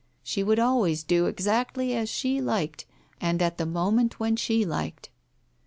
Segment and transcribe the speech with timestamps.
[0.23, 2.85] She would always do exactly as she liked,
[3.19, 5.09] and at the moment when she liked.